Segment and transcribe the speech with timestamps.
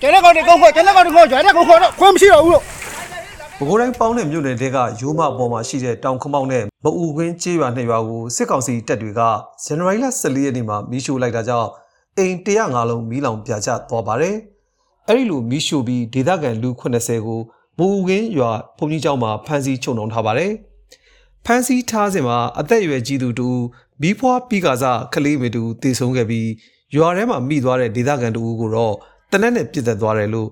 [0.00, 2.62] ကျန်တဲ့ကောင်တွေကုန်ခေါ်ကျန်တဲ့ကောင်တွေကုန်ခေါ်ကျန်တဲ့ကုန်ခေါ်တော့ခွင့်မရှိတော့ဘူးလို့
[3.58, 9.20] ပဲခူးတိုင်းပေါင်းတဲ့မြို့နယ်တဲကရိုးမပေါ်မှာရှိတဲ့တောင်ခမောက်နဲ့မအူခွင်းကျေးရွာနှစ်ရွာကိုစစ်ကောင်စီတပ်တွေက
[9.64, 11.70] ဇန်နဝါရီလ14ရက်နေ့မှာမီးရှို့လိုက်တာကြောင့်
[12.18, 14.36] အိမ်105လုံးမီးလောင်ပြာကျသွားပါတယ်။
[15.08, 17.40] အဲဒီလိုမီးရှို့ပြီးဒေသခံလူ80ကို
[17.78, 20.52] မအူခွင်းရွာဘုံကြီးကျောင်းမှာဖမ်းဆီးချုပ်နှောင်ထားပါတယ်။
[21.44, 23.48] ဖမ်းဆီးထားစဉ်မှာအသက်အရွယ်ကြီးသူတူ
[24.02, 26.48] မီးဖွားပြီးကစားကလေးမေတူတည်ဆုံးခဲ့ပြီး
[26.96, 28.94] ရွာထဲမှာမိသွားတဲ့ဒေသခံတူကိုတော့
[29.32, 30.48] တနက်နဲ့ပြစ်သက်သွားတယ်လို့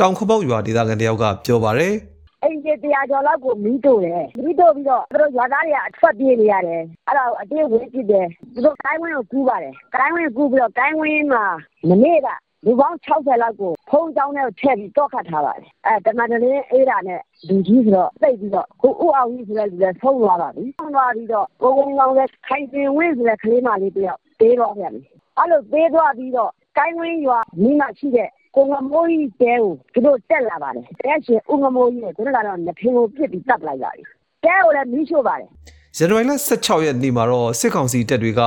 [0.00, 1.94] တောင်ခမောက်ရွာဒေသခံတယောက်ကပြောပါတယ်။
[2.44, 11.44] အဲ့ဒီတရားကျော်လောက်ကိုမီးတို့တယ်မီးတို့ပြီးတော့သူတို့ရွာသားတွေကအထွက်ပြေးနေရတယ်အဲ့ဒါကိုအတင်းဝင်ကြည့်တယ်သူတို့ကိုင်းဝင်းကိုကူးပါတယ်ကိုင်းဝင်းကူးပြီးတော့ကိုင်းဝင်းမှာ
[11.88, 12.28] မနေ့က
[12.66, 25.02] လူပေါင်း60လောက်ကိုဖုံးကြောင်းနဲ့ထည့်ပြီးတော့ခတ်ထားပါတယ်အဲတမန်တလင်းအေးတာနဲ့လူကြီးဆိုတော့တိတ်ပြီးတော့ကိုဥအောင်ကြီးဆိုတဲ့လူလည်းဆုံးသွားပါပြီဆုံးသွားပြီးတော့ကိုကုန်းကောင်းလည်းခိုင်ပင်ဝင်းဆိုတဲ့ကလေးမလေးတယောက်တေးတော့ပြန်ပြီ
[25.38, 34.02] အဲ့လိုသေးသွားပြီးတော့ ကိုင်းဝင်းရွာမိမရှိတဲ့ကိုငမိုးကြီးတဲကိုသူတို့တက်လာပါတယ်တဲရှင်ဦးငမိုးကြီးနဲ့သူတို့ကတော့နှဖင်ကိုပြစ်ပြီးတပ်လိုက်ပါပြီ
[34.44, 35.48] တဲကိုလည်းမီးရှို့ပါတယ်
[35.96, 38.40] ဇန်နဝါရီလ16ရက်နေ့မှာတော့စစ်ကောင်စီတပ်တွေက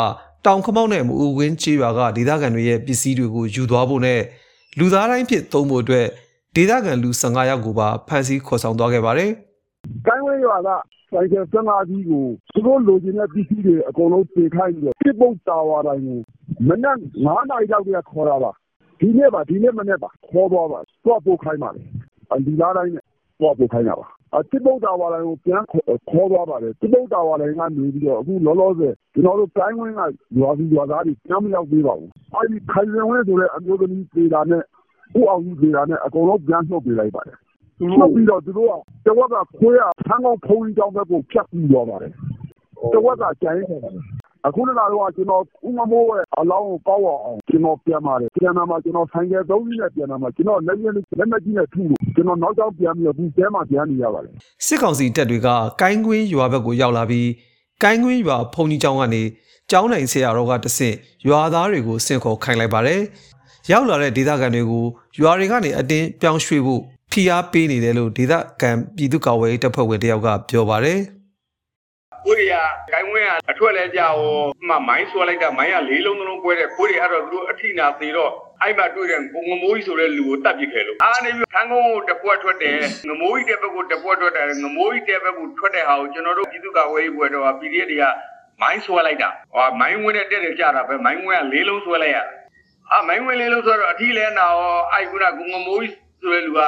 [0.46, 4.22] တောင်ခမောက်နဲ့မအူဝင်းချေးရွာကဒေသခံတွေရဲ့ပစ္စည်းတွေကိုယူသွားဖို့နဲ့
[4.80, 6.06] လူသားတိုင်းဖြစ်သုံးဖို့အတွက်
[6.56, 9.32] ဒေသခံလူ15ယောက်ကိုပါဖမ်းဆီးခေါ်ဆောင်သွားခဲ့ပါတယ်
[10.08, 10.70] ကိုင်းဝဲရွာက
[11.12, 16.20] ဆိုင်ကယ်စမာကြီးကို သူတို့လိုချင်တဲ့ ပစ္စည်းတွေ အကုန်လုံးတင်ခိုင်းပြီးတော့ပြစ်ပုတ်တာဝါတိုင်းကို
[16.68, 18.52] မနက်9နာရီလောက်တည်းက ခေါ်တာပါ
[19.00, 21.82] ဒီနေ့ပါ ဒီနေ့မနေ့ပါ ခေါ်သွားပါတော့ပို့ခိုင်းပါလေ
[22.34, 23.04] အဒီလားတိုင်းနဲ့
[23.42, 30.02] တော့ပို့ခိုင်းတာပါအပြစ်ပုတ်တာဝါတိုင်းကို ပြန်ခေါ်သွားပါတယ်ပြစ်ပုတ်တာဝါတိုင်းကနေပြီးတော့ အခုလောလောဆယ် ကျွန်တော်တို့ ကိုင်းဝင်းက
[30.40, 34.64] ရွာစီရွာသားတွေ ပြန်မရောက်သေးပါဘူး အဲဒီ ခိုင်ရင်ဝဲဆိုတဲ့ အမျိုးသမီးပြည်တာနဲ့
[35.20, 37.38] ဥအောင်ကြီးပြည်တာနဲ့ အကုန်လုံးပြန်နှုတ်ပေးလိုက်ပါတယ်
[37.92, 38.70] သူတို့ပြီးတော့သူတို့
[39.06, 42.12] ကတဝက်ကခွေးကဆန်းကောင်းဖုံးကြီးကြောင်းဘက်ကိုဖြတ်ပြီးသွားပါတယ်
[42.94, 43.82] တဝက်ကကျန်နေတယ်
[44.48, 54.34] အခုလည်းတော့ကျွန်တော်ဥမမိုးရဲ့အလောင်းကိုကောက်အောင်ကျွန်တော်ပြန်ပါတယ်ပြန်လာမှကျွန်တော်ဆိုင်ကယ်သုံးစီးနဲ့ပြန်လာမှကျွန်တော်လက်ရည်လက်မကြီးနဲ့ထုလို့ကျွန်တော်နောက်ကျောင်းပြန်ပြီးတော့ဒီတဲမှာပြန်နေရပါတယ်
[54.66, 55.48] စစ်ကောင်စီတပ်တွေက
[55.82, 57.30] ကိုင်းကွင်းရွာဘက်ကိုရောက်လာပြီး
[57.84, 59.24] ကိုင်းကွင်းရွာဖုန်ကြီးကျောင်းကနေ
[59.72, 60.96] ကျောင်းနိုင်ဆရာတော်ကတဆင့်
[61.28, 63.02] ရွာသားတွေကိုစင့်ခေါ်ခိုင်းလိုက်ပါတယ်
[63.72, 64.84] ရောက်လာတဲ့ဒေသခံတွေကို
[65.20, 66.82] ရွာတွေကနေအတင်းပြောင်းရွှေ့ဖို့
[67.14, 71.00] ဖိအားပေးနေတယ်လို့ဒေသခံပြည်သူ့ကာကွယ်ရေးတပ်ဖွဲ့ဝင်တယောက်ကပြောပါတယ်
[72.26, 74.36] ကိုရီးယားဂိုင်းဝင်းကအထွက်လဲကြဟို
[74.68, 78.32] မှမိုင်းဆွဲလိုက်တာမိုင်းကလေးလုံးလုံးကွဲတဲ့ကိုရီးယားအဲ့တော့သူတို့အထိနာသေးတော့
[78.62, 82.80] အဲ့မှာတွေ့တဲ့ကိုငမိုးကြီးဆိုတဲ့လူကိုတတ်ပစ်ခဲ့လို့အားနေပြီးခန်းကုန်းကိုတပွက်ထွက်တယ်
[83.10, 88.06] ငမိုးကြီးတဲ့ဘက်ကိုတပွက်ထွက်တယ်ငမိုးကြီးတဲ့ဘက်ကိုထွက်တဲ့ဟာကိုကျွန်တော်တို့ပြည်သူ့ကာကွယ်ရေးဘွယ်တော့ PDF တွေက
[88.62, 92.28] မိုင်းဆွဲလိုက်တာဟောမိုင်းဝင်းနဲ့တက်တယ်ကြတာပဲမိုင်းဝင်းကလေးလုံးဆွဲလိုက်ရတယ်
[92.92, 96.62] အာမိုင်းဝင်းလေးလုံးဆိုတော့အထီးလဲနာရောအဲ့ခုနကကိုငမိုးကြီးဆိုတဲ့လူက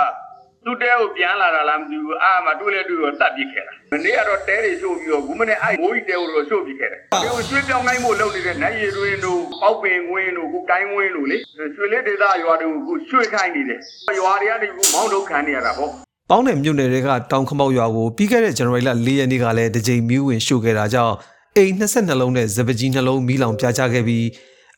[0.68, 11.38] သူ့တဲကိုပြန်လာတာလားမသိဘူးအာမတွေ့လဲတွေ့တော့တတ်ပြစ်ခဲ့တာမနေ့ကတော့တဲတွေရှို့ပြီးတော့ခုမနေ့အဲ့မိုးကြီးတဲကိုတော့ရှို့ပြစ်ခဲ့တယ်ဒီကိုရွှေပြောင်းနိုင်ဖို့လုပ်နေတဲ့နိုင်ရည်တွင်တို့ပေါက်ပင်ဝင်းတို့ခုကိုင်းဝင်းတို့လေ
[11.76, 13.80] ရွှေလေးဒေသရွာတွေကိုခုရွှေခိုင်းနေတယ်
[14.20, 15.90] ရွာတွေကနေခုမောင်းထုတ်ခံနေရတာပေါ့
[16.30, 21.16] ပေါင်းတဲ့မြို့နယ်တွေကတောင်ခမောက်ရွာကိုပြီးခဲ့တဲ့ဇန်နဝါရီလ၄ရက်နေ့ကလည်းတစ်ကြိမ်မီးဝင်ရှို့ခဲ့တာကြောင့်
[21.58, 24.26] အိမ်22လုံးနဲ့ဇပကြီးနှလုံးမီးလောင်ပြာကျခဲ့ပြီး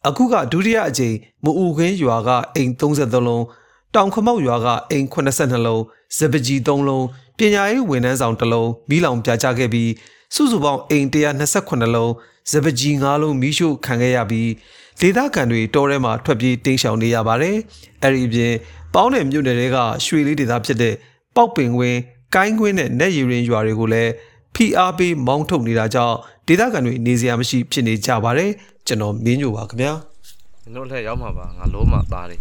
[0.07, 3.43] အခုကဒုတိယအကြိမ်မအူခင်းရွာကအိမ်33လုံး
[3.95, 5.81] တောင်ခမောက်ရွာကအိမ်82လုံး
[6.17, 7.05] ဇပကြီး3လုံး
[7.37, 9.91] ပညာရေးဝန်ထမ်းဆောင်1လုံးမီးလောင်ပြာကျခဲ့ပြီး
[10.35, 12.11] စုစုပေါင်းအိမ်128လုံး
[12.51, 14.49] ဇပကြီး9လုံးမီးရှို့ခံခဲ့ရပြီး
[14.99, 17.55] ဒေသခံတွေတောထဲမှာထွက်ပြေးတိမ်းရှောင်နေရပါတယ်။
[18.03, 18.53] အဲ့ဒီအပြင်
[18.93, 20.93] ပေါင်းတဲ့မြို့နယ်တွေကရွှေလေးဒေသဖြစ်တဲ့
[21.35, 21.97] ပောက်ပင်ကွင်း
[22.35, 24.11] ကိုင်းကွင်းနဲ့ net ရည်ရင်ရွာတွေကိုလည်း
[24.55, 26.15] ဖိအားပေးမောင်းထုတ်နေတာကြောင့်
[26.47, 28.51] ဒေသခံတွေနေစရာမရှိဖြစ်နေကြပါတယ်
[28.87, 29.93] ကျွန်တော်မင်းညိုပါခင်ဗျာ
[30.63, 32.39] ကျွန်တော်လည်းရောက်မှာပါငါလုံးမှာသားတယ်